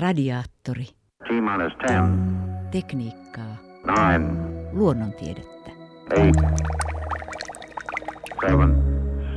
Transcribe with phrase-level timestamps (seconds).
[0.00, 0.84] Radiaattori.
[1.28, 2.18] T-minus 10,
[2.70, 3.56] Tekniikkaa.
[3.84, 4.38] 9,
[4.72, 5.70] Luonnontiedettä.
[6.10, 6.36] 8,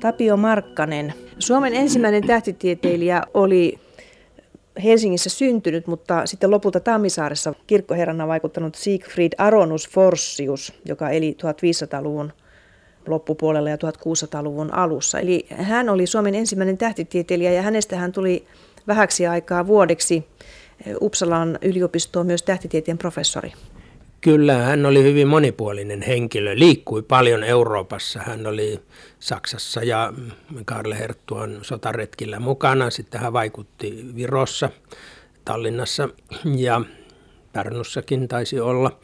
[0.00, 1.14] Tapio Markkanen.
[1.38, 3.83] Suomen ensimmäinen tähtitieteilijä oli
[4.82, 12.32] Helsingissä syntynyt, mutta sitten lopulta Tammisaaressa kirkkoherrana vaikuttanut Siegfried Aronus Forsius, joka eli 1500-luvun
[13.06, 15.18] loppupuolella ja 1600-luvun alussa.
[15.18, 18.46] Eli hän oli Suomen ensimmäinen tähtitieteilijä ja hänestä hän tuli
[18.86, 20.26] vähäksi aikaa vuodeksi
[21.00, 23.52] Uppsalan yliopistoon myös tähtitieteen professori.
[24.24, 28.20] Kyllä, hän oli hyvin monipuolinen henkilö, liikkui paljon Euroopassa.
[28.22, 28.80] Hän oli
[29.18, 30.12] Saksassa ja
[30.64, 32.90] Karle Herttuan sotaretkillä mukana.
[32.90, 34.70] Sitten hän vaikutti Virossa,
[35.44, 36.08] Tallinnassa
[36.56, 36.80] ja
[37.52, 39.00] Pärnussakin taisi olla.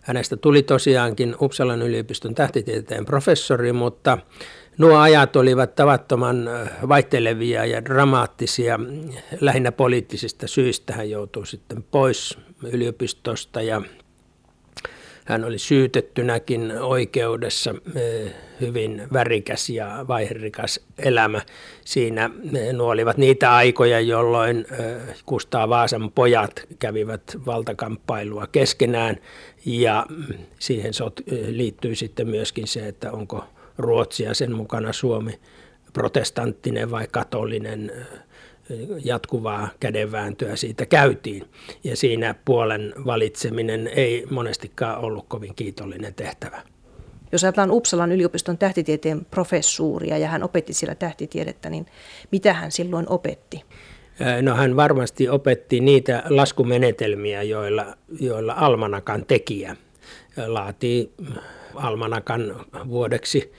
[0.00, 4.18] Hänestä tuli tosiaankin Uppsalan yliopiston tähtitieteen professori, mutta
[4.78, 6.50] nuo ajat olivat tavattoman
[6.88, 8.80] vaihtelevia ja dramaattisia.
[9.40, 13.82] Lähinnä poliittisista syistä hän joutui sitten pois yliopistosta ja
[15.24, 17.74] hän oli syytettynäkin oikeudessa
[18.60, 21.40] hyvin värikäs ja vaiherikas elämä.
[21.84, 22.30] Siinä
[22.72, 24.66] nuo olivat niitä aikoja, jolloin
[25.26, 29.16] Kustaa Vaasan pojat kävivät valtakamppailua keskenään
[29.66, 30.06] ja
[30.58, 30.92] siihen
[31.48, 33.44] liittyy sitten myöskin se, että onko
[33.78, 35.40] Ruotsi ja sen mukana Suomi
[35.92, 37.92] protestanttinen vai katolinen
[39.04, 41.44] jatkuvaa kädenvääntöä siitä käytiin.
[41.84, 46.62] Ja siinä puolen valitseminen ei monestikaan ollut kovin kiitollinen tehtävä.
[47.32, 51.86] Jos ajatellaan Uppsalan yliopiston tähtitieteen professuuria ja hän opetti siellä tähtitiedettä, niin
[52.32, 53.64] mitä hän silloin opetti?
[54.42, 59.76] No hän varmasti opetti niitä laskumenetelmiä, joilla, joilla almanakan tekijä
[60.46, 61.10] laatii
[61.74, 63.52] almanakan vuodeksi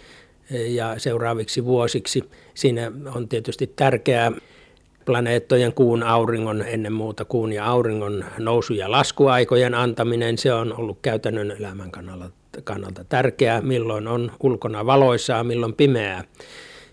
[0.49, 2.23] ja seuraaviksi vuosiksi.
[2.53, 4.31] Siinä on tietysti tärkeää
[5.05, 10.99] planeettojen, kuun, auringon, ennen muuta kuun ja auringon nousu- ja laskuaikojen antaminen, se on ollut
[11.01, 12.29] käytännön elämän kannalta,
[12.63, 16.23] kannalta tärkeää, milloin on ulkona valoisaa, milloin pimeää.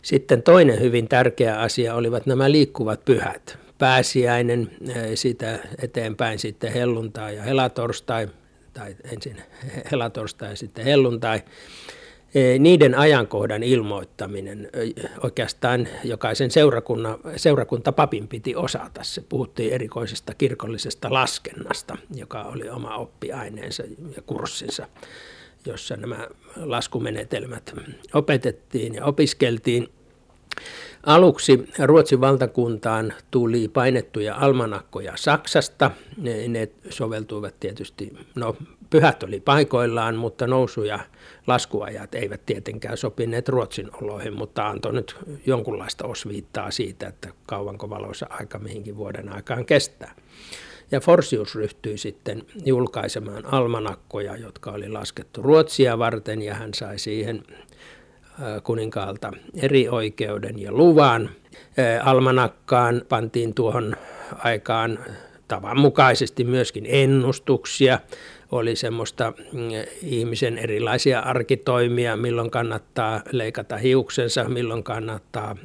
[0.03, 3.59] Sitten toinen hyvin tärkeä asia olivat nämä liikkuvat pyhät.
[3.79, 4.71] Pääsiäinen,
[5.15, 8.29] sitä eteenpäin sitten helluntai ja helatorstai,
[8.73, 9.43] tai ensin
[9.93, 11.43] helatorstai ja sitten helluntai
[12.59, 14.71] niiden ajankohdan ilmoittaminen
[15.23, 19.03] oikeastaan jokaisen seurakunnan, seurakuntapapin piti osata.
[19.03, 23.83] Se puhuttiin erikoisesta kirkollisesta laskennasta, joka oli oma oppiaineensa
[24.17, 24.89] ja kurssinsa,
[25.67, 27.75] jossa nämä laskumenetelmät
[28.15, 29.89] opetettiin ja opiskeltiin.
[31.07, 35.91] Aluksi Ruotsin valtakuntaan tuli painettuja almanakkoja Saksasta.
[36.17, 38.57] Ne, ne soveltuivat tietysti, no
[38.91, 40.99] pyhät oli paikoillaan, mutta nousu- ja
[41.47, 48.27] laskuajat eivät tietenkään sopineet Ruotsin oloihin, mutta antoi nyt jonkunlaista osviittaa siitä, että kauanko valoissa
[48.31, 50.15] aika mihinkin vuoden aikaan kestää.
[50.91, 57.43] Ja Forsius ryhtyi sitten julkaisemaan almanakkoja, jotka oli laskettu Ruotsia varten, ja hän sai siihen
[58.63, 59.33] kuninkaalta
[59.63, 61.31] eri oikeuden ja luvan.
[62.05, 63.97] Almanakkaan pantiin tuohon
[64.39, 64.99] aikaan
[65.49, 67.99] tavanmukaisesti myöskin ennustuksia,
[68.53, 69.61] oli semmoista mm,
[70.03, 75.57] ihmisen erilaisia arkitoimia, milloin kannattaa leikata hiuksensa, milloin kannattaa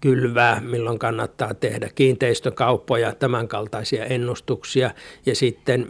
[0.00, 4.90] kylvää, milloin kannattaa tehdä kiinteistökauppoja, tämänkaltaisia ennustuksia
[5.26, 5.86] ja sitten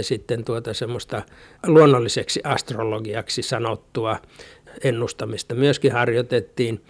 [0.00, 1.22] sitten tuota semmoista
[1.66, 4.16] luonnolliseksi astrologiaksi sanottua
[4.84, 6.80] ennustamista myöskin harjoitettiin.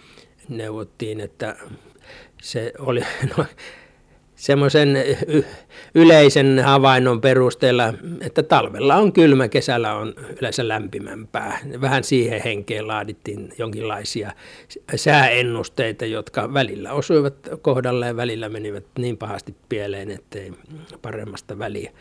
[0.49, 1.55] Neuvottiin, että
[2.41, 3.01] se oli
[3.37, 3.45] no,
[4.35, 4.97] semmoisen
[5.95, 11.59] yleisen havainnon perusteella, että talvella on kylmä, kesällä on yleensä lämpimämpää.
[11.81, 14.31] Vähän siihen henkeen laadittiin jonkinlaisia
[14.95, 20.53] sääennusteita, jotka välillä osuivat kohdalle ja välillä menivät niin pahasti pieleen, ettei
[21.01, 21.91] paremmasta väliä.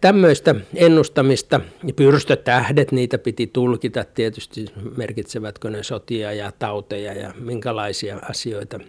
[0.00, 1.60] Tämmöistä ennustamista,
[1.96, 4.64] pyrstötähdet, niitä piti tulkita tietysti,
[4.96, 8.80] merkitsevätkö ne sotia ja tauteja ja minkälaisia asioita–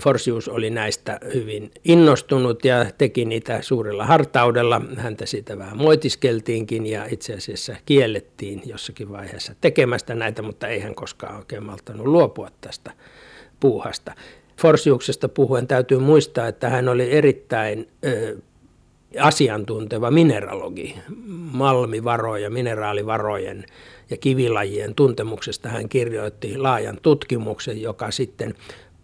[0.00, 4.82] Forsius oli näistä hyvin innostunut ja teki niitä suurella hartaudella.
[4.96, 10.94] Häntä siitä vähän moitiskeltiinkin ja itse asiassa kiellettiin jossakin vaiheessa tekemästä näitä, mutta ei hän
[10.94, 12.90] koskaan oikein malttanut luopua tästä
[13.60, 14.14] puuhasta.
[14.60, 17.88] Forsiuksesta puhuen täytyy muistaa, että hän oli erittäin
[19.20, 20.98] asiantunteva mineralogi,
[21.52, 23.64] malmivaroja, mineraalivarojen
[24.10, 28.54] ja kivilajien tuntemuksesta hän kirjoitti laajan tutkimuksen, joka sitten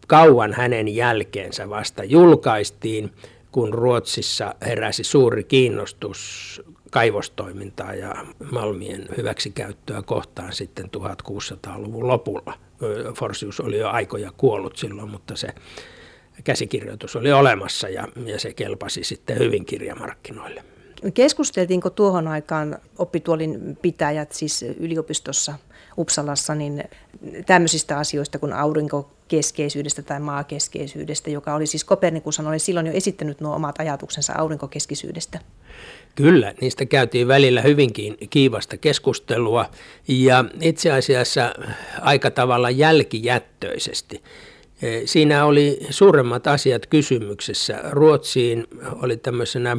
[0.06, 3.10] kauan hänen jälkeensä vasta julkaistiin
[3.52, 8.14] kun Ruotsissa heräsi suuri kiinnostus kaivostoimintaa ja
[8.52, 12.54] malmien hyväksikäyttöä kohtaan sitten 1600-luvun lopulla.
[13.18, 15.48] Forsius oli jo aikoja kuollut silloin, mutta se
[16.44, 20.64] käsikirjoitus oli olemassa ja, ja se kelpasi sitten hyvin kirjamarkkinoille.
[21.14, 25.54] Keskusteltiinko tuohon aikaan oppituolin pitäjät siis yliopistossa
[25.98, 26.84] Uppsalassa niin
[27.46, 33.54] tämmöisistä asioista kuin aurinkokeskeisyydestä tai maakeskeisyydestä, joka oli siis Kopernikus oli silloin jo esittänyt nuo
[33.54, 35.38] omat ajatuksensa aurinkokeskisyydestä?
[36.14, 39.70] Kyllä, niistä käytiin välillä hyvinkin kiivasta keskustelua
[40.08, 41.54] ja itse asiassa
[42.00, 44.22] aika tavalla jälkijättöisesti.
[45.04, 47.80] Siinä oli suuremmat asiat kysymyksessä.
[47.90, 48.66] Ruotsiin
[49.02, 49.76] oli tämmöisenä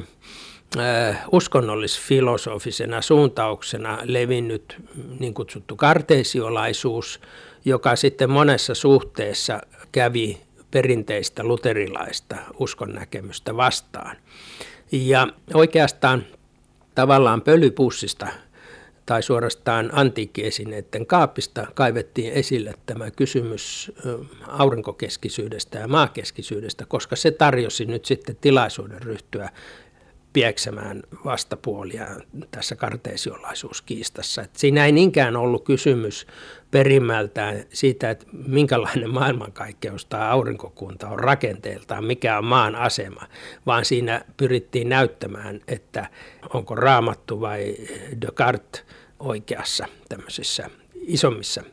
[1.31, 4.75] uskonnollis-filosofisena suuntauksena levinnyt
[5.19, 7.19] niin kutsuttu karteesiolaisuus,
[7.65, 9.61] joka sitten monessa suhteessa
[9.91, 10.37] kävi
[10.71, 14.17] perinteistä luterilaista uskonnäkemystä vastaan.
[14.91, 16.23] Ja oikeastaan
[16.95, 18.27] tavallaan pölypussista
[19.05, 23.91] tai suorastaan antiikkiesineiden kaapista kaivettiin esille tämä kysymys
[24.47, 29.49] aurinkokeskisyydestä ja maakeskisyydestä, koska se tarjosi nyt sitten tilaisuuden ryhtyä
[30.35, 32.07] pieksämään vastapuolia
[32.51, 34.41] tässä karteesiolaisuuskiistassa.
[34.41, 36.27] Et siinä ei niinkään ollut kysymys
[36.71, 43.27] perimmältään siitä, että minkälainen maailmankaikkeus tai aurinkokunta on rakenteeltaan, mikä on maan asema,
[43.65, 46.09] vaan siinä pyrittiin näyttämään, että
[46.53, 47.75] onko raamattu vai
[48.21, 48.83] Descartes
[49.19, 51.63] oikeassa tämmöisissä isommissa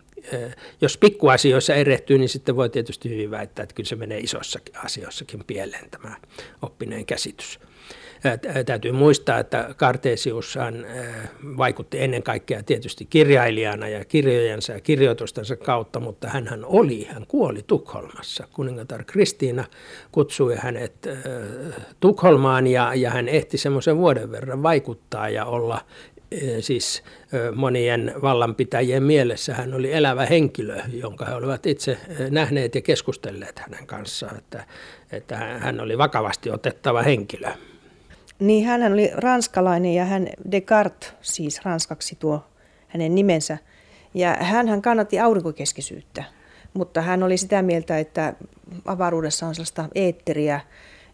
[0.80, 5.44] jos pikkuasioissa erehtyy, niin sitten voi tietysti hyvin väittää, että kyllä se menee isoissa asioissakin
[5.44, 6.16] pieleen tämä
[6.62, 7.60] oppineen käsitys.
[8.66, 10.86] Täytyy muistaa, että Kartesiushan
[11.56, 17.62] vaikutti ennen kaikkea tietysti kirjailijana ja kirjojensa ja kirjoitustensa kautta, mutta hän oli, hän kuoli
[17.66, 18.48] Tukholmassa.
[18.52, 19.64] Kuningatar Kristiina
[20.12, 21.08] kutsui hänet
[22.00, 25.80] Tukholmaan ja, ja hän ehti semmoisen vuoden verran vaikuttaa ja olla
[26.60, 27.02] siis
[27.54, 31.98] monien vallanpitäjien mielessä hän oli elävä henkilö, jonka he olivat itse
[32.30, 34.64] nähneet ja keskustelleet hänen kanssaan, että,
[35.12, 37.48] että hän oli vakavasti otettava henkilö.
[38.42, 42.44] Niin hän oli ranskalainen ja hän Descartes, siis ranskaksi tuo
[42.88, 43.58] hänen nimensä.
[44.14, 46.24] Ja hän kannatti aurinkokeskisyyttä,
[46.74, 48.34] mutta hän oli sitä mieltä, että
[48.84, 50.60] avaruudessa on sellaista eetteriä,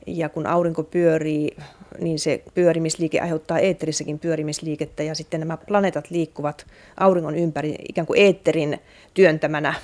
[0.07, 1.57] ja kun aurinko pyörii,
[1.99, 6.67] niin se pyörimisliike aiheuttaa eetterissäkin pyörimisliikettä, ja sitten nämä planeetat liikkuvat
[6.97, 8.79] auringon ympäri ikään kuin eetterin
[9.15, 9.75] työntämänä.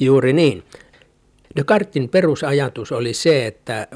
[0.00, 0.62] Juuri niin.
[1.56, 3.88] Descartin perusajatus oli se, että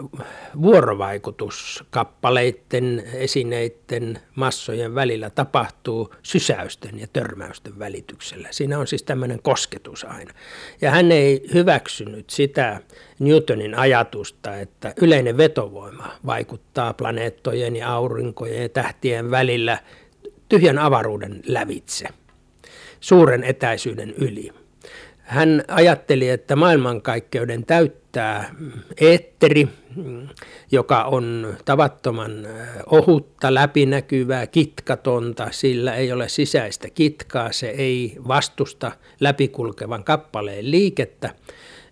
[0.62, 8.48] vuorovaikutus kappaleiden, esineiden, massojen välillä tapahtuu sysäysten ja törmäysten välityksellä.
[8.50, 10.34] Siinä on siis tämmöinen kosketus aina.
[10.80, 12.80] Ja hän ei hyväksynyt sitä
[13.18, 19.78] Newtonin ajatusta, että yleinen vetovoima vaikuttaa planeettojen ja aurinkojen ja tähtien välillä
[20.48, 22.08] tyhjän avaruuden lävitse,
[23.00, 24.59] suuren etäisyyden yli.
[25.30, 28.54] Hän ajatteli, että maailmankaikkeuden täyttää
[29.00, 29.68] eetteri,
[30.72, 32.48] joka on tavattoman
[32.86, 41.34] ohutta, läpinäkyvää, kitkatonta, sillä ei ole sisäistä kitkaa, se ei vastusta läpikulkevan kappaleen liikettä.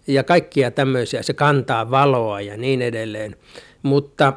[0.07, 3.37] Ja kaikkia tämmöisiä, se kantaa valoa ja niin edelleen.
[3.83, 4.33] Mutta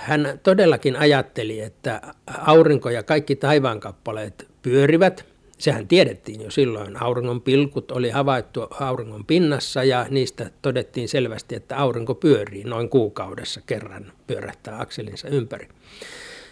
[0.00, 5.24] hän todellakin ajatteli, että aurinko ja kaikki taivaankappaleet pyörivät–
[5.60, 7.02] Sehän tiedettiin jo silloin.
[7.02, 13.60] Auringon pilkut oli havaittu auringon pinnassa ja niistä todettiin selvästi, että aurinko pyörii noin kuukaudessa
[13.66, 15.68] kerran pyörähtää akselinsa ympäri.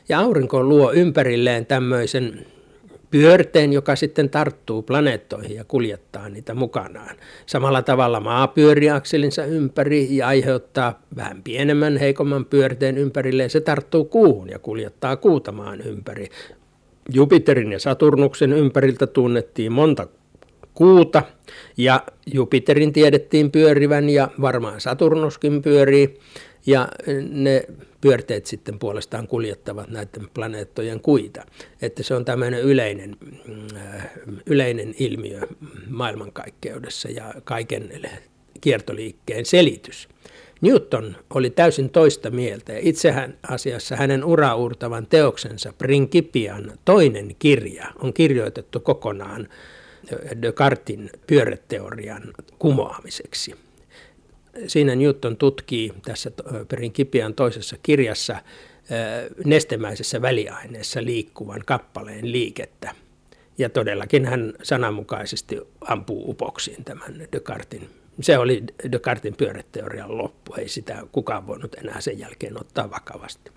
[0.09, 2.47] Ja aurinko luo ympärilleen tämmöisen
[3.11, 7.17] pyörteen, joka sitten tarttuu planeettoihin ja kuljettaa niitä mukanaan.
[7.47, 13.50] Samalla tavalla maa pyörii akselinsa ympäri ja aiheuttaa vähän pienemmän, heikomman pyörteen ympärilleen.
[13.50, 16.29] Se tarttuu kuuhun ja kuljettaa kuuta maan ympäri.
[17.12, 20.07] Jupiterin ja Saturnuksen ympäriltä tunnettiin monta
[20.75, 21.23] kuuta
[21.77, 22.03] ja
[22.35, 26.19] Jupiterin tiedettiin pyörivän ja varmaan Saturnuskin pyörii
[26.67, 26.88] ja
[27.31, 27.62] ne
[28.00, 31.45] pyörteet sitten puolestaan kuljettavat näiden planeettojen kuita.
[31.83, 33.17] Että se on tämmöinen yleinen,
[33.77, 34.11] äh,
[34.47, 35.41] yleinen ilmiö
[35.88, 37.91] maailmankaikkeudessa ja kaiken
[38.61, 40.09] kiertoliikkeen selitys.
[40.61, 48.12] Newton oli täysin toista mieltä ja itsehän asiassa hänen uraurtavan teoksensa Principian toinen kirja on
[48.12, 49.49] kirjoitettu kokonaan
[50.43, 52.23] Descartin pyöreteorian
[52.59, 53.55] kumoamiseksi.
[54.67, 56.31] Siinä Newton tutkii tässä
[56.69, 58.37] Principian toisessa kirjassa
[59.45, 62.95] nestemäisessä väliaineessa liikkuvan kappaleen liikettä.
[63.59, 67.88] Ja todellakin hän sananmukaisesti ampuu upoksiin tämän Descartin
[68.20, 70.54] Se oli Descartesin pyöreteorian loppu.
[70.54, 73.50] Ei sitä kukaan voinut enää sen jälkeen ottaa vakavasti.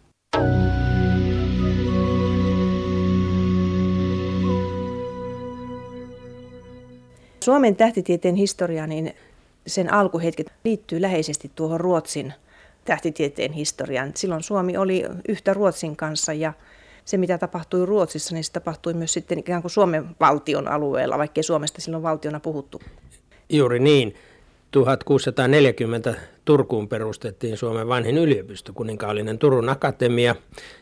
[7.44, 9.16] Suomen tähtitieteen historia, niin
[9.68, 12.34] sen alkuhetki liittyy läheisesti tuohon Ruotsin
[12.86, 14.12] tähtitieteen historiaan.
[14.16, 16.54] Silloin Suomi oli yhtä Ruotsin kanssa ja
[17.06, 21.44] se, mitä tapahtui Ruotsissa, niin se tapahtui myös sitten ikään kuin Suomen valtion alueella, vaikkei
[21.44, 22.82] Suomesta silloin valtiona puhuttu.
[23.50, 24.16] Juuri niin.
[24.72, 30.36] 1640 Turkuun perustettiin Suomen vanhin yliopisto, kuninkaallinen Turun akatemia,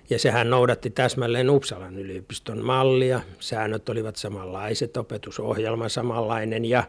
[0.10, 3.22] ja sehän noudatti täsmälleen Uppsalan yliopiston mallia.
[3.40, 6.84] Säännöt olivat samanlaiset, opetusohjelma samanlainen ja,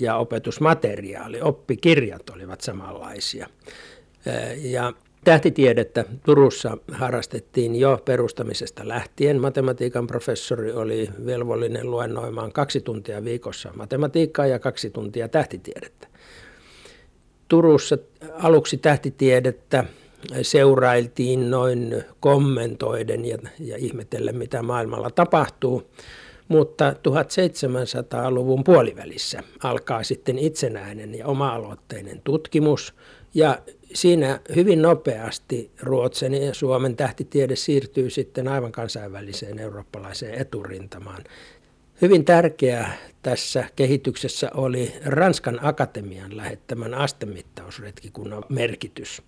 [0.00, 3.46] ja opetusmateriaali, oppikirjat olivat samanlaisia.
[4.62, 4.92] Ja
[5.24, 9.40] Tähtitiedettä Turussa harrastettiin jo perustamisesta lähtien.
[9.40, 16.08] Matematiikan professori oli velvollinen luennoimaan kaksi tuntia viikossa matematiikkaa ja kaksi tuntia tähtitiedettä.
[17.48, 17.98] Turussa
[18.34, 19.84] aluksi tähtitiedettä
[20.42, 25.90] seurailtiin noin kommentoiden ja, ja ihmetellen, mitä maailmalla tapahtuu.
[26.48, 32.94] Mutta 1700-luvun puolivälissä alkaa sitten itsenäinen ja oma-aloitteinen tutkimus,
[33.34, 33.58] ja
[33.94, 41.24] siinä hyvin nopeasti Ruotsin ja Suomen tähtitiede siirtyy sitten aivan kansainväliseen eurooppalaiseen eturintamaan.
[42.02, 42.88] Hyvin tärkeä
[43.22, 49.22] tässä kehityksessä oli Ranskan akatemian lähettämän astemittausretkikunnan merkitys.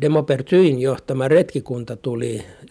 [0.00, 2.64] Demopertyin johtama retkikunta tuli 1736-37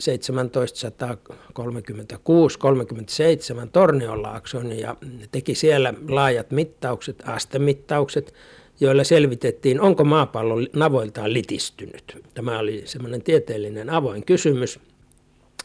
[3.72, 4.96] Tornionlaakson ja
[5.32, 8.34] teki siellä laajat mittaukset, astemittaukset,
[8.80, 12.24] joilla selvitettiin, onko maapallo navoiltaan litistynyt.
[12.34, 14.80] Tämä oli semmoinen tieteellinen avoin kysymys,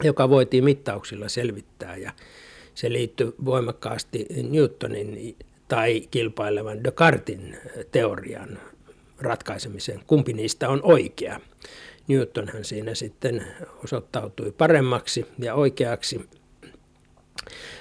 [0.03, 2.11] joka voitiin mittauksilla selvittää ja
[2.79, 5.35] se liittyy voimakkaasti Newtonin
[5.67, 7.57] tai kilpailevan Descartin
[7.91, 8.59] teorian
[9.17, 11.39] ratkaisemiseen, kumpi niistä on oikea.
[12.07, 13.45] Newtonhan siinä sitten
[13.83, 16.29] osoittautui paremmaksi ja oikeaksi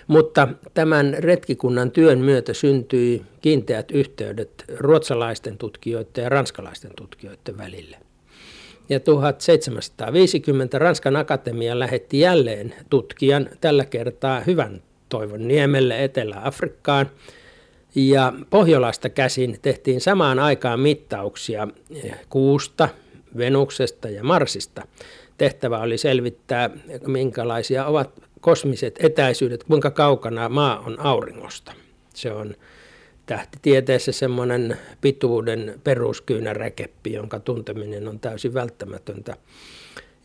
[0.07, 7.99] mutta tämän retkikunnan työn myötä syntyi kiinteät yhteydet ruotsalaisten tutkijoiden ja ranskalaisten tutkijoiden välille.
[8.88, 17.11] Ja 1750 Ranskan akatemia lähetti jälleen tutkijan, tällä kertaa hyvän toivon niemelle Etelä-Afrikkaan.
[17.95, 21.69] Ja Pohjolasta käsin tehtiin samaan aikaan mittauksia
[22.29, 22.88] kuusta,
[23.37, 24.87] Venuksesta ja Marsista.
[25.38, 26.71] Tehtävä oli selvittää,
[27.07, 31.73] minkälaisia ovat kosmiset etäisyydet, kuinka kaukana maa on auringosta.
[32.15, 32.55] Se on
[33.27, 39.37] tähtitieteessä semmoinen pituuden peruskyynäräkeppi, jonka tunteminen on täysin välttämätöntä.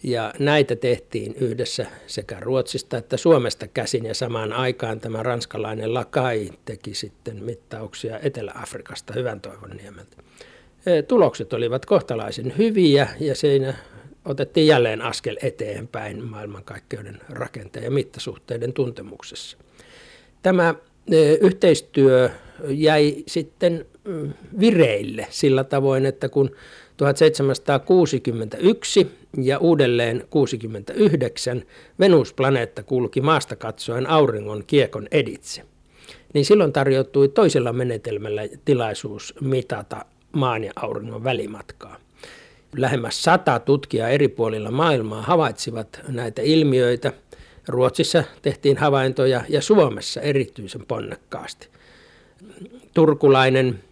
[0.04, 6.50] Ja näitä tehtiin yhdessä sekä Ruotsista että Suomesta käsin ja samaan aikaan tämä ranskalainen Lakai
[6.66, 10.18] teki sitten mittauksia Etelä-Afrikasta hyvän toivon niemeltä.
[11.08, 13.74] Tulokset olivat kohtalaisen hyviä ja siinä
[14.26, 19.58] otettiin jälleen askel eteenpäin maailmankaikkeuden rakenteen ja mittasuhteiden tuntemuksessa.
[20.42, 20.76] Tämä
[21.42, 22.30] yhteistyö
[22.70, 26.56] jäi sitten mm, vireille sillä tavoin, että kun
[26.98, 31.64] 1761 ja uudelleen 69
[32.00, 35.64] Venusplaneetta kulki maasta katsoen auringon kiekon editse,
[36.34, 42.04] niin silloin tarjoutui toisella menetelmällä tilaisuus mitata maan ja auringon välimatkaa
[42.78, 47.14] lähemmäs sata tutkijaa eri puolilla maailmaa havaitsivat näitä ilmiöitä.
[47.68, 51.68] Ruotsissa tehtiin havaintoja ja Suomessa erityisen ponnekkaasti.
[52.94, 53.84] Turkulainen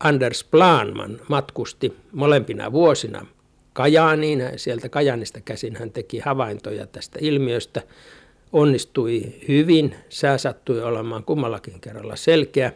[0.00, 3.26] Anders Planman matkusti molempina vuosina
[3.72, 4.42] Kajaaniin.
[4.56, 7.82] Sieltä Kajaanista käsin hän teki havaintoja tästä ilmiöstä.
[8.52, 12.72] Onnistui hyvin, sää sattui olemaan kummallakin kerralla selkeä.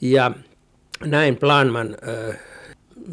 [0.00, 0.30] Ja
[1.04, 1.96] näin Planman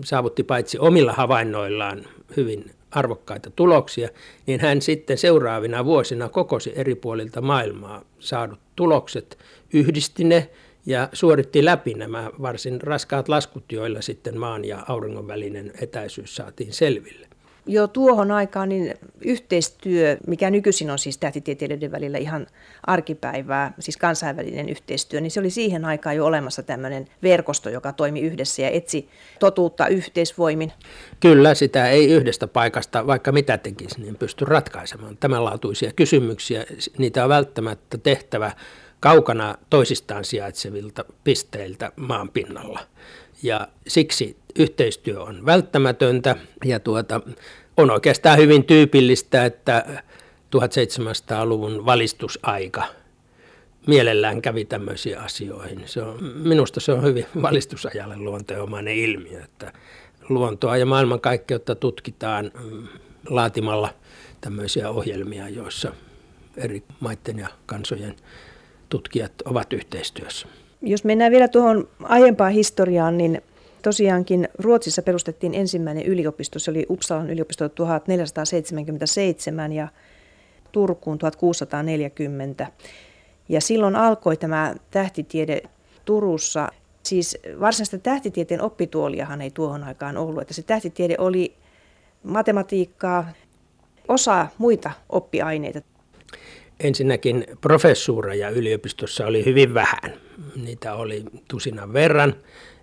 [0.06, 2.06] saavutti paitsi omilla havainnoillaan
[2.38, 4.10] hyvin arvokkaita tuloksia,
[4.46, 9.38] niin hän sitten seuraavina vuosina kokosi eri puolilta maailmaa saadut tulokset,
[9.74, 10.50] yhdisti ne
[10.86, 16.74] ja suoritti läpi nämä varsin raskaat laskut, joilla sitten maan ja auringon välinen etäisyys saatiin
[16.74, 17.32] selville
[17.66, 18.94] jo tuohon aikaan niin
[19.26, 22.48] yhteistyö, mikä nykyisin on siis tähtitieteilijöiden välillä ihan
[22.84, 28.22] arkipäivää, siis kansainvälinen yhteistyö, niin se oli siihen aikaan jo olemassa tämmöinen verkosto, joka toimi
[28.22, 29.10] yhdessä ja etsi
[29.40, 30.72] totuutta yhteisvoimin.
[31.20, 36.66] Kyllä, sitä ei yhdestä paikasta, vaikka mitä tekisi, niin pysty ratkaisemaan tämänlaatuisia kysymyksiä.
[36.98, 38.52] Niitä on välttämättä tehtävä
[39.02, 42.80] kaukana toisistaan sijaitsevilta pisteiltä maan pinnalla.
[43.44, 47.22] Ja siksi yhteistyö on välttämätöntä ja tuota,
[47.78, 50.04] on oikeastaan hyvin tyypillistä, että
[50.56, 52.84] 1700-luvun valistusaika
[53.88, 55.82] mielellään kävi tämmöisiin asioihin.
[55.86, 59.74] Se on, minusta se on hyvin valistusajalle luonteenomainen ilmiö, että
[60.30, 62.88] luontoa ja maailmankaikkeutta tutkitaan mm,
[63.30, 63.94] laatimalla
[64.42, 65.94] tämmöisiä ohjelmia, joissa
[66.58, 68.16] eri maiden ja kansojen
[68.92, 70.48] tutkijat ovat yhteistyössä.
[70.82, 73.42] Jos mennään vielä tuohon aiempaan historiaan, niin
[73.82, 76.60] tosiaankin Ruotsissa perustettiin ensimmäinen yliopisto.
[76.60, 79.88] Se oli Uppsalan yliopisto 1477 ja
[80.72, 82.68] Turkuun 1640.
[83.50, 85.62] Ja silloin alkoi tämä tähtitiede
[86.06, 86.70] Turussa.
[87.04, 90.42] Siis varsinaista tähtitieteen oppituoliahan ei tuohon aikaan ollut.
[90.42, 91.56] Että se tähtitiede oli
[92.24, 93.30] matematiikkaa,
[94.08, 95.82] osa muita oppiaineita.
[96.84, 100.14] Ensinnäkin professuureja yliopistossa oli hyvin vähän.
[100.56, 102.36] Niitä oli tusinan verran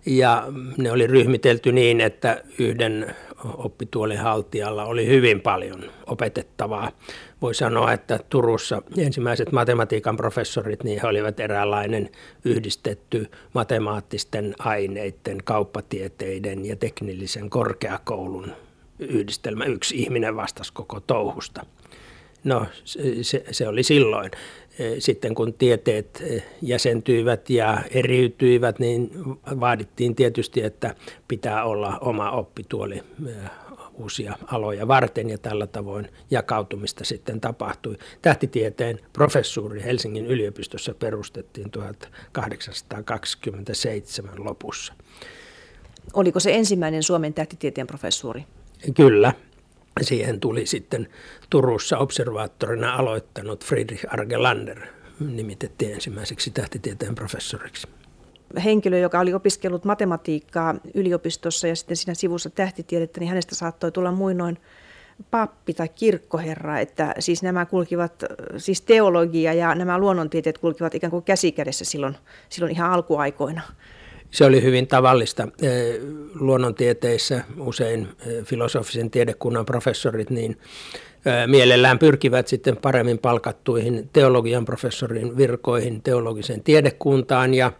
[0.06, 0.44] ja
[0.76, 3.14] ne oli ryhmitelty niin, että yhden
[3.44, 6.92] oppituolin haltijalla oli hyvin paljon opetettavaa.
[7.42, 12.10] Voi sanoa, että Turussa ensimmäiset matematiikan professorit niin he olivat eräänlainen
[12.44, 18.52] yhdistetty matemaattisten aineiden, kauppatieteiden ja teknillisen korkeakoulun
[18.98, 19.64] yhdistelmä.
[19.64, 21.66] Yksi ihminen vastasi koko touhusta.
[22.44, 22.66] No
[23.22, 24.30] se, se oli silloin.
[24.78, 26.22] E, sitten kun tieteet
[26.62, 29.10] jäsentyivät ja eriytyivät, niin
[29.60, 30.94] vaadittiin tietysti, että
[31.28, 33.02] pitää olla oma oppituoli e,
[33.94, 37.96] uusia aloja varten ja tällä tavoin jakautumista sitten tapahtui.
[38.22, 44.92] Tähtitieteen professuuri Helsingin yliopistossa perustettiin 1827 lopussa.
[46.12, 48.44] Oliko se ensimmäinen Suomen tähtitieteen professuuri?
[48.94, 49.32] Kyllä.
[50.02, 51.08] Siihen tuli sitten
[51.50, 54.86] Turussa observaattorina aloittanut Friedrich Argelander,
[55.20, 57.88] nimitettiin ensimmäiseksi tähtitieteen professoriksi.
[58.64, 64.12] Henkilö, joka oli opiskellut matematiikkaa yliopistossa ja sitten siinä sivussa tähtitiedettä, niin hänestä saattoi tulla
[64.12, 64.58] muinoin
[65.30, 68.24] pappi tai kirkkoherra, että siis nämä kulkivat,
[68.56, 72.16] siis teologia ja nämä luonnontieteet kulkivat ikään kuin käsikädessä silloin,
[72.48, 73.62] silloin ihan alkuaikoina.
[74.30, 76.00] Se oli hyvin tavallista eh,
[76.34, 80.58] luonnontieteissä, usein eh, filosofisen tiedekunnan professorit, niin
[81.26, 87.72] eh, mielellään pyrkivät sitten paremmin palkattuihin teologian professorin virkoihin teologiseen tiedekuntaan ja,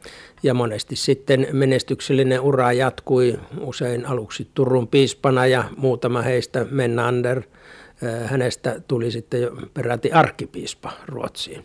[0.43, 7.43] ja monesti sitten menestyksellinen ura jatkui usein aluksi Turun piispana ja muutama heistä Mennander,
[8.25, 11.65] hänestä tuli sitten jo peräti arkkipiispa Ruotsiin.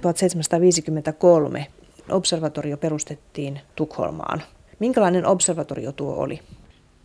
[0.00, 1.66] 1753
[2.10, 4.42] observatorio perustettiin Tukholmaan.
[4.78, 6.40] Minkälainen observatorio tuo oli?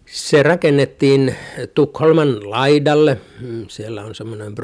[0.05, 1.35] Se rakennettiin
[1.73, 3.17] Tukholman laidalle.
[3.67, 4.55] Siellä on semmoinen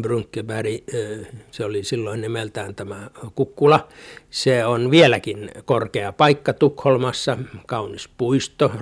[0.00, 0.74] Brunkeberg,
[1.50, 3.88] se oli silloin nimeltään tämä kukkula.
[4.30, 8.72] Se on vieläkin korkea paikka Tukholmassa, kaunis puisto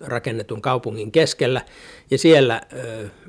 [0.00, 1.62] rakennetun kaupungin keskellä.
[2.10, 2.62] Ja siellä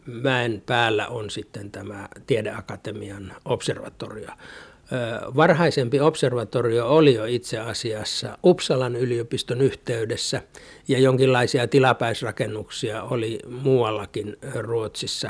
[0.05, 4.29] mäen päällä on sitten tämä Tiedeakatemian observatorio.
[5.35, 10.41] Varhaisempi observatorio oli jo itse asiassa Uppsalan yliopiston yhteydessä
[10.87, 15.29] ja jonkinlaisia tilapäisrakennuksia oli muuallakin Ruotsissa.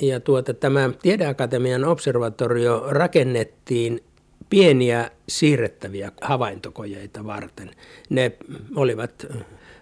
[0.00, 4.04] Ja tuota, tämä Tiedeakatemian observatorio rakennettiin
[4.50, 7.70] pieniä siirrettäviä havaintokojeita varten.
[8.10, 8.32] Ne
[8.76, 9.26] olivat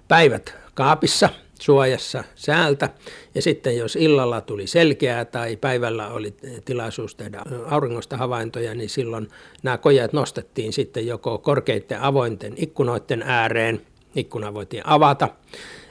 [0.09, 1.29] päivät kaapissa–
[1.61, 2.91] suojassa säältä.
[3.35, 9.29] Ja sitten jos illalla tuli selkeää tai päivällä oli tilaisuus tehdä auringosta havaintoja, niin silloin
[9.63, 15.29] nämä kojat nostettiin sitten joko korkeiden avointen ikkunoiden ääreen, ikkuna voitiin avata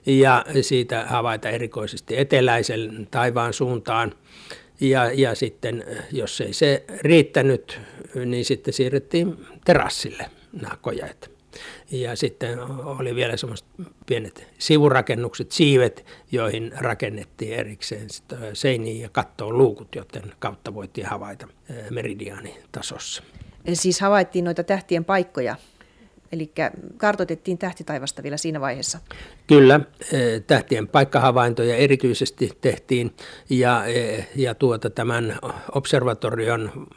[0.05, 4.13] ja siitä havaita erikoisesti eteläisen taivaan suuntaan.
[4.79, 7.79] Ja, ja sitten jos ei se riittänyt,
[8.25, 10.25] niin sitten siirrettiin terassille
[10.61, 11.34] nämä kojat.
[11.91, 13.67] Ja sitten oli vielä semmoiset
[14.05, 18.07] pienet sivurakennukset, siivet, joihin rakennettiin erikseen
[18.53, 21.47] seiniin ja kattoon luukut, joten kautta voitiin havaita
[21.89, 23.23] meridiaanitasossa.
[23.73, 25.55] Siis havaittiin noita tähtien paikkoja,
[26.31, 26.51] eli
[26.97, 28.99] kartoitettiin tähtitaivasta vielä siinä vaiheessa?
[29.47, 29.79] Kyllä,
[30.47, 33.13] tähtien paikkahavaintoja erityisesti tehtiin
[33.49, 33.83] ja,
[34.35, 35.39] ja tuota, tämän
[35.71, 36.87] observatorion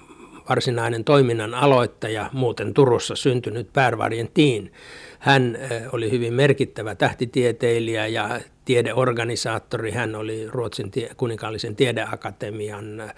[0.49, 4.73] varsinainen toiminnan aloittaja, muuten Turussa syntynyt Pärvarjentiin.
[5.19, 5.59] Hän
[5.93, 9.91] oli hyvin merkittävä tähtitieteilijä ja tiedeorganisaattori.
[9.91, 13.13] Hän oli Ruotsin tie, kuninkaallisen tiedeakatemian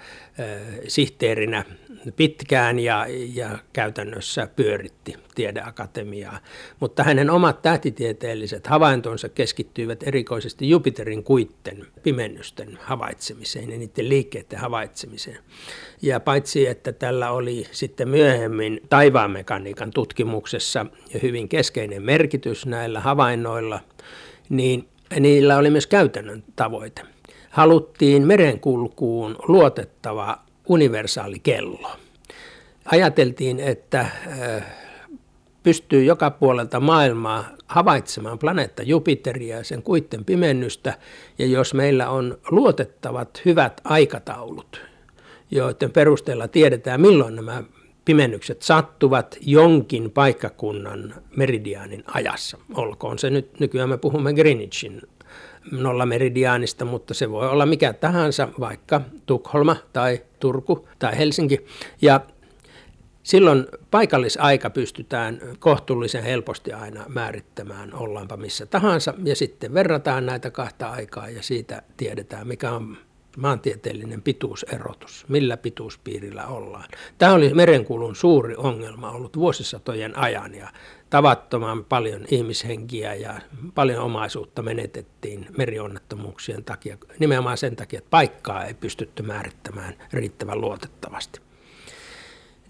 [0.88, 1.64] sihteerinä
[2.16, 6.38] pitkään ja, ja käytännössä pyöritti tiedeakatemiaa.
[6.80, 15.38] Mutta hänen omat tähtitieteelliset havaintonsa keskittyivät erikoisesti Jupiterin kuitten pimennysten havaitsemiseen ja niiden liikkeiden havaitsemiseen.
[16.02, 20.86] Ja paitsi, että tällä oli sitten myöhemmin taivaanmekaniikan tutkimuksessa
[21.22, 23.80] hyvin keskeinen merkitys näillä havainnoilla,
[24.48, 27.02] niin niillä oli myös käytännön tavoite.
[27.50, 31.90] Haluttiin merenkulkuun luotettava universaali kello.
[32.84, 34.06] Ajateltiin, että
[35.62, 40.94] pystyy joka puolelta maailmaa havaitsemaan planeetta Jupiteria ja sen kuitten pimennystä.
[41.38, 44.82] Ja jos meillä on luotettavat hyvät aikataulut,
[45.50, 47.62] joiden perusteella tiedetään milloin nämä
[48.10, 52.58] pimennykset sattuvat jonkin paikkakunnan meridiaanin ajassa.
[52.74, 55.02] Olkoon se nyt, nykyään me puhumme Greenwichin
[55.72, 61.66] nollameridiaanista, mutta se voi olla mikä tahansa, vaikka Tukholma tai Turku tai Helsinki.
[62.02, 62.20] Ja
[63.22, 70.90] silloin paikallisaika pystytään kohtuullisen helposti aina määrittämään, ollaanpa missä tahansa, ja sitten verrataan näitä kahta
[70.90, 72.96] aikaa ja siitä tiedetään, mikä on
[73.36, 76.88] maantieteellinen pituuserotus, millä pituuspiirillä ollaan.
[77.18, 80.68] Tämä oli merenkulun suuri ongelma ollut vuosisatojen ajan ja
[81.10, 83.40] tavattoman paljon ihmishenkiä ja
[83.74, 91.40] paljon omaisuutta menetettiin merionnettomuuksien takia, nimenomaan sen takia, että paikkaa ei pystytty määrittämään riittävän luotettavasti.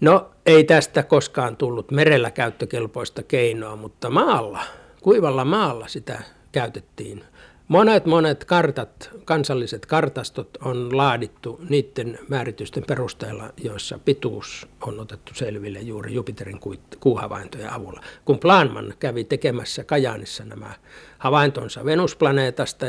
[0.01, 4.59] No ei tästä koskaan tullut merellä käyttökelpoista keinoa, mutta maalla,
[5.01, 6.21] kuivalla maalla sitä
[6.51, 7.23] käytettiin
[7.67, 15.79] Monet monet kartat, kansalliset kartastot on laadittu niiden määritysten perusteella, joissa pituus on otettu selville
[15.79, 16.59] juuri Jupiterin
[16.99, 18.01] kuuhavaintojen avulla.
[18.25, 20.73] Kun Planman kävi tekemässä Kajaanissa nämä
[21.17, 22.85] havaintonsa Venusplaneetasta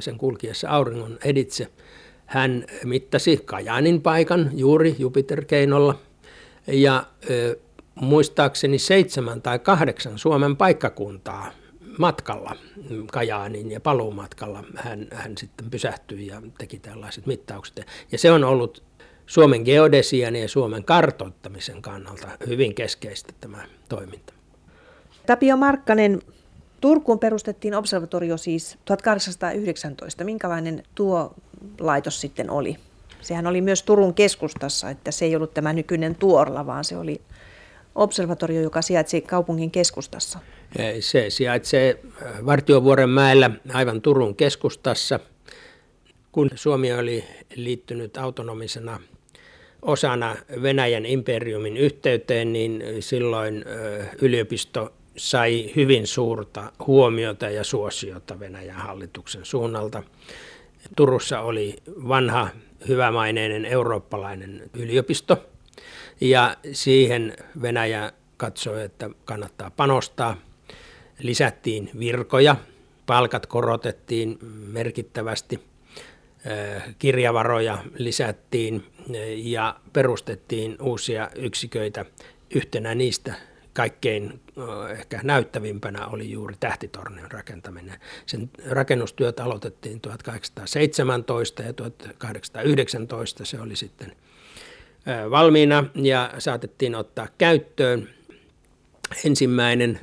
[0.00, 1.68] sen kulkiessa auringon editse,
[2.26, 5.98] hän mittasi Kajaanin paikan juuri Jupiter-keinolla
[6.66, 7.58] ja ö,
[7.94, 11.59] muistaakseni seitsemän tai kahdeksan Suomen paikkakuntaa
[12.00, 12.56] matkalla
[13.12, 17.86] Kajaanin ja paluumatkalla hän, hän sitten pysähtyi ja teki tällaiset mittaukset.
[18.12, 18.82] Ja se on ollut
[19.26, 24.32] Suomen geodesian ja Suomen kartoittamisen kannalta hyvin keskeistä tämä toiminta.
[25.26, 26.20] Tapio Markkanen,
[26.80, 30.24] Turkuun perustettiin observatorio siis 1819.
[30.24, 31.34] Minkälainen tuo
[31.80, 32.76] laitos sitten oli?
[33.20, 37.20] Sehän oli myös Turun keskustassa, että se ei ollut tämä nykyinen Tuorla, vaan se oli
[37.94, 40.38] observatorio, joka sijaitsi kaupungin keskustassa.
[41.00, 45.20] Se sijaitsee äh, Vartiovuoren mäellä aivan Turun keskustassa.
[46.32, 49.00] Kun Suomi oli liittynyt autonomisena
[49.82, 53.64] osana Venäjän imperiumin yhteyteen, niin silloin
[54.00, 60.02] äh, yliopisto sai hyvin suurta huomiota ja suosiota Venäjän hallituksen suunnalta.
[60.96, 61.76] Turussa oli
[62.08, 62.48] vanha
[62.88, 65.44] hyvämaineinen eurooppalainen yliopisto
[66.20, 70.36] ja siihen Venäjä katsoi, että kannattaa panostaa–
[71.22, 72.56] lisättiin virkoja,
[73.06, 75.60] palkat korotettiin merkittävästi,
[76.98, 78.84] kirjavaroja lisättiin
[79.36, 82.04] ja perustettiin uusia yksiköitä.
[82.54, 83.34] Yhtenä niistä
[83.72, 84.40] kaikkein
[84.98, 88.00] ehkä näyttävimpänä oli juuri tähtitornin rakentaminen.
[88.26, 94.16] Sen rakennustyöt aloitettiin 1817 ja 1819 se oli sitten
[95.30, 98.08] valmiina ja saatettiin ottaa käyttöön.
[99.24, 100.00] Ensimmäinen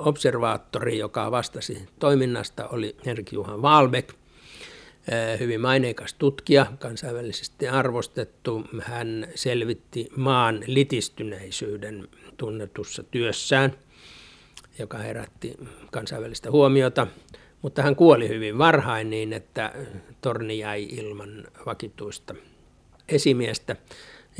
[0.00, 8.64] observaattori, joka vastasi toiminnasta, oli Henrik Juhan Waalbeck, eh, hyvin maineikas tutkija, kansainvälisesti arvostettu.
[8.82, 13.72] Hän selvitti maan litistyneisyyden tunnetussa työssään,
[14.78, 15.56] joka herätti
[15.92, 17.06] kansainvälistä huomiota,
[17.62, 19.72] mutta hän kuoli hyvin varhain niin, että
[20.20, 22.34] torni jäi ilman vakituista
[23.08, 23.76] esimiestä.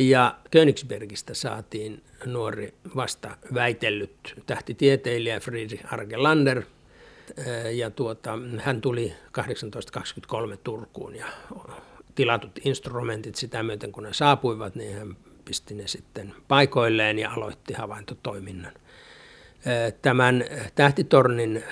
[0.01, 6.63] Ja Königsbergistä saatiin nuori vasta väitellyt tähtitieteilijä Friedrich Argelander.
[7.73, 11.27] Ja tuota, hän tuli 1823 Turkuun ja
[12.15, 17.75] tilatut instrumentit sitä myöten kun ne saapuivat, niin hän pisti ne sitten paikoilleen ja aloitti
[17.75, 18.73] havaintotoiminnan.
[20.03, 21.65] Tämän tähtitornin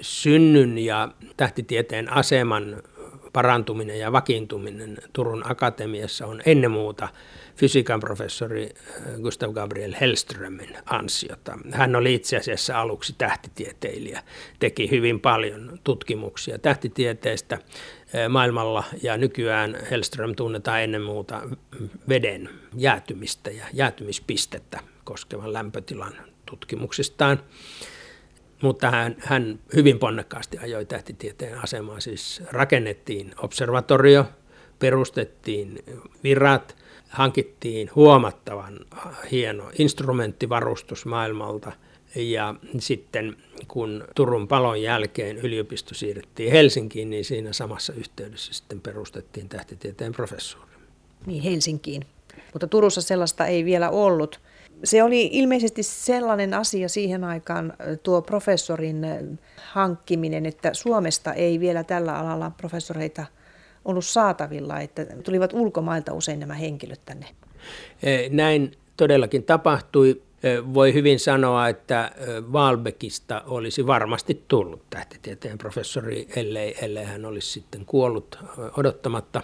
[0.00, 2.82] synnyn ja tähtitieteen aseman
[3.36, 7.08] parantuminen ja vakiintuminen Turun Akatemiassa on ennen muuta
[7.56, 11.58] fysiikan professori äh, Gustav Gabriel Hellströmin ansiota.
[11.72, 14.22] Hän oli itse asiassa aluksi tähtitieteilijä,
[14.58, 21.42] teki hyvin paljon tutkimuksia tähtitieteestä äh, maailmalla ja nykyään Hellström tunnetaan ennen muuta
[22.08, 26.12] veden jäätymistä ja jäätymispistettä koskevan lämpötilan
[26.46, 27.40] tutkimuksistaan
[28.62, 32.00] mutta hän, hän hyvin ponnekkaasti ajoi tähtitieteen asemaa.
[32.00, 34.26] Siis rakennettiin observatorio,
[34.78, 35.84] perustettiin
[36.24, 36.76] virat,
[37.08, 38.78] hankittiin huomattavan
[39.30, 41.72] hieno instrumenttivarustus maailmalta
[42.14, 43.36] ja sitten
[43.68, 50.70] kun Turun palon jälkeen yliopisto siirrettiin Helsinkiin, niin siinä samassa yhteydessä sitten perustettiin tähtitieteen professuuri.
[51.26, 52.06] Niin Helsinkiin,
[52.52, 54.40] mutta Turussa sellaista ei vielä ollut.
[54.84, 59.06] Se oli ilmeisesti sellainen asia siihen aikaan tuo professorin
[59.56, 63.26] hankkiminen, että Suomesta ei vielä tällä alalla professoreita
[63.84, 67.26] ollut saatavilla, että tulivat ulkomailta usein nämä henkilöt tänne.
[68.30, 70.22] Näin todellakin tapahtui.
[70.74, 72.12] Voi hyvin sanoa, että
[72.52, 78.38] Waalbekista olisi varmasti tullut tähtitieteen professori, ellei, ellei hän olisi sitten kuollut
[78.76, 79.42] odottamatta.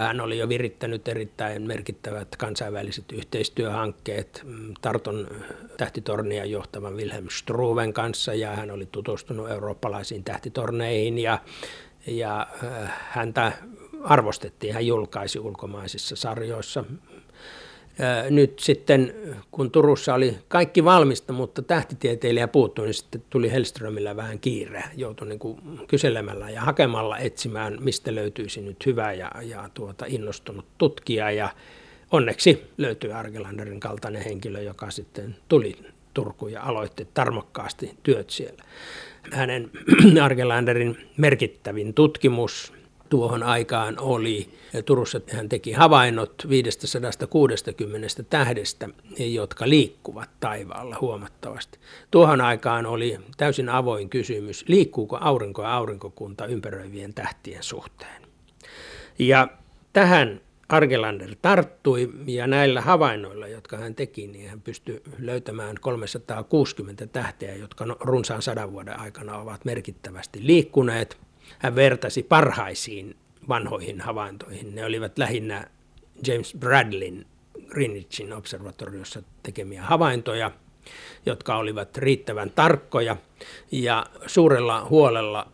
[0.00, 5.28] Hän oli jo virittänyt erittäin merkittävät kansainväliset yhteistyöhankkeet mm, Tarton
[5.76, 11.38] tähtitornia johtavan Wilhelm Struven kanssa ja hän oli tutustunut eurooppalaisiin tähtitorneihin ja,
[12.06, 12.46] ja
[13.10, 13.52] häntä
[14.04, 14.74] arvostettiin.
[14.74, 16.84] Hän julkaisi ulkomaisissa sarjoissa
[18.30, 19.14] nyt sitten,
[19.50, 24.84] kun Turussa oli kaikki valmista, mutta tähtitieteilijä puuttui, niin sitten tuli Hellströmillä vähän kiire.
[24.96, 30.64] Joutui niin kuin kyselemällä ja hakemalla etsimään, mistä löytyisi nyt hyvä ja, ja tuota, innostunut
[30.78, 31.30] tutkija.
[31.30, 31.48] Ja
[32.10, 35.76] onneksi löytyi Argelanderin kaltainen henkilö, joka sitten tuli
[36.14, 38.64] Turkuun ja aloitti tarmokkaasti työt siellä.
[39.32, 39.70] Hänen
[40.24, 42.72] Argelanderin merkittävin tutkimus
[43.08, 44.48] tuohon aikaan oli.
[44.84, 51.78] Turussa hän teki havainnot 560 tähdestä, jotka liikkuvat taivaalla huomattavasti.
[52.10, 58.22] Tuohon aikaan oli täysin avoin kysymys, liikkuuko aurinko ja aurinkokunta ympäröivien tähtien suhteen.
[59.18, 59.48] Ja
[59.92, 67.54] tähän Argelander tarttui ja näillä havainnoilla, jotka hän teki, niin hän pystyi löytämään 360 tähteä,
[67.54, 71.18] jotka runsaan sadan vuoden aikana ovat merkittävästi liikkuneet–
[71.58, 73.16] hän vertasi parhaisiin
[73.48, 74.74] vanhoihin havaintoihin.
[74.74, 75.64] Ne olivat lähinnä
[76.26, 77.26] James Bradlin
[77.68, 80.50] Greenwichin observatoriossa tekemiä havaintoja,
[81.26, 83.16] jotka olivat riittävän tarkkoja.
[83.72, 85.52] Ja suurella huolella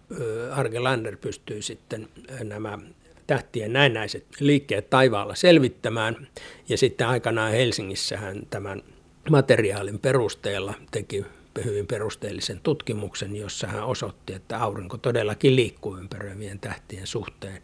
[0.53, 2.09] Argelander pystyi sitten
[2.45, 2.79] nämä
[3.27, 6.29] tähtien näennäiset liikkeet taivaalla selvittämään.
[6.69, 8.83] Ja sitten aikanaan Helsingissä hän tämän
[9.31, 11.25] materiaalin perusteella teki
[11.65, 17.61] hyvin perusteellisen tutkimuksen, jossa hän osoitti, että aurinko todellakin liikkuu ympäröivien tähtien suhteen.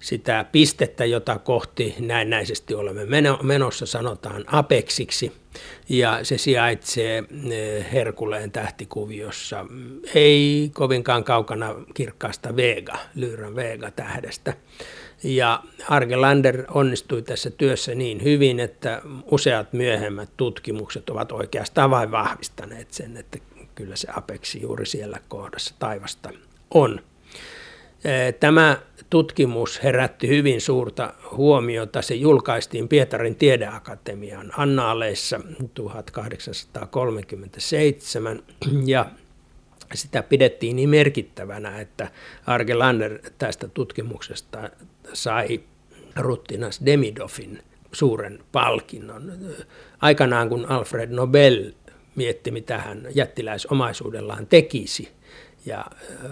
[0.00, 3.06] Sitä pistettä, jota kohti näennäisesti olemme
[3.42, 5.32] menossa, sanotaan apeksiksi,
[5.88, 9.66] ja se sijaitsee eh, Herkuleen tähtikuviossa,
[10.14, 14.54] ei kovinkaan kaukana kirkkaasta Vega, Lyran Vega-tähdestä.
[15.24, 22.92] Ja Argelander onnistui tässä työssä niin hyvin, että useat myöhemmät tutkimukset ovat oikeastaan vain vahvistaneet
[22.92, 23.38] sen, että
[23.74, 26.30] kyllä se apeksi juuri siellä kohdassa taivasta
[26.70, 27.00] on.
[28.40, 28.78] Tämä
[29.10, 32.02] tutkimus herätti hyvin suurta huomiota.
[32.02, 35.40] Se julkaistiin Pietarin tiedeakatemian annaaleissa
[35.74, 38.42] 1837
[38.86, 39.06] ja
[39.96, 42.10] sitä pidettiin niin merkittävänä, että
[42.46, 44.70] Argelander tästä tutkimuksesta
[45.12, 45.60] sai
[46.16, 49.32] ruttinas Demidofin suuren palkinnon.
[50.00, 51.72] Aikanaan kun Alfred Nobel
[52.16, 55.08] mietti, mitä hän jättiläisomaisuudellaan tekisi,
[55.66, 55.86] ja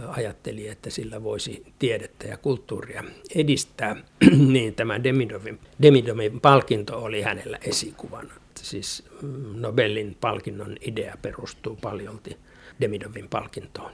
[0.08, 3.96] ajatteli, että sillä voisi tiedettä ja kulttuuria edistää,
[4.52, 8.34] niin tämä Demidovin, Demidovin palkinto oli hänellä esikuvana.
[8.62, 12.36] Siis mm, Nobelin palkinnon idea perustuu paljolti
[12.80, 13.92] Demidovin palkintoon.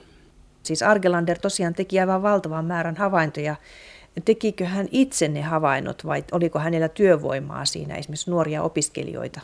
[0.63, 3.57] Siis Argelander tosiaan teki aivan valtavan määrän havaintoja
[4.25, 9.41] tekikö hän itse ne havainnot vai oliko hänellä työvoimaa siinä, esimerkiksi nuoria opiskelijoita?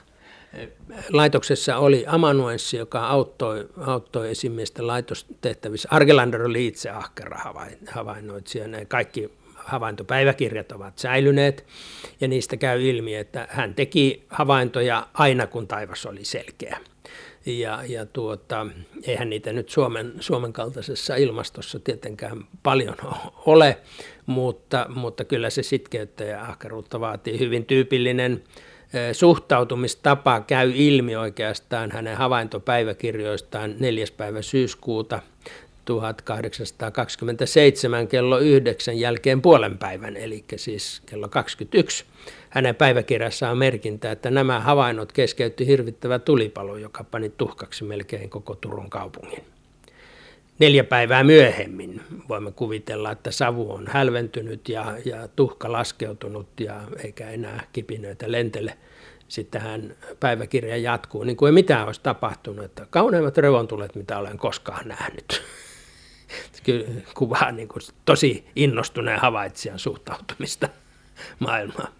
[1.10, 5.88] Laitoksessa oli amanuenssi, joka auttoi, auttoi esimiesten laitostehtävissä.
[5.90, 7.38] Argelander oli itse ahkera
[7.90, 8.68] havainnoitsija.
[8.68, 11.66] Ne kaikki havaintopäiväkirjat ovat säilyneet
[12.20, 16.78] ja niistä käy ilmi, että hän teki havaintoja aina kun taivas oli selkeä.
[17.46, 18.66] Ja, ja tuota,
[19.06, 22.96] eihän niitä nyt Suomen, Suomen kaltaisessa ilmastossa tietenkään paljon
[23.46, 23.78] ole,
[24.26, 27.38] mutta, mutta kyllä se sitkeyttä ja ahkeruutta vaatii.
[27.38, 28.44] Hyvin tyypillinen
[29.12, 34.06] suhtautumistapa käy ilmi oikeastaan hänen havaintopäiväkirjoistaan 4.
[34.16, 35.22] päivä syyskuuta
[35.84, 42.04] 1827 kello 9 jälkeen puolen päivän, eli siis kello 21.
[42.50, 48.54] Hänen päiväkirjassaan on merkintä, että nämä havainnot keskeytti hirvittävä tulipalo, joka pani tuhkaksi melkein koko
[48.54, 49.44] Turun kaupungin.
[50.58, 57.30] Neljä päivää myöhemmin voimme kuvitella, että savu on hälventynyt ja, ja tuhka laskeutunut ja eikä
[57.30, 58.78] enää kipinöitä lentele.
[59.28, 64.38] Sitten hän päiväkirja jatkuu, niin kuin ei mitään olisi tapahtunut, että kauneimmat revontulet, mitä olen
[64.38, 65.42] koskaan nähnyt.
[66.62, 70.68] Kyllä kuvaa niin kuin tosi innostuneen havaitsijan suhtautumista
[71.38, 71.92] maailmaan.